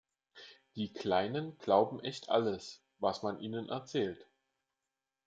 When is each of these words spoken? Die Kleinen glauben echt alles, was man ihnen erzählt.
Die 0.73 0.91
Kleinen 0.91 1.59
glauben 1.59 1.99
echt 1.99 2.29
alles, 2.29 2.81
was 2.97 3.21
man 3.21 3.39
ihnen 3.39 3.69
erzählt. 3.69 4.25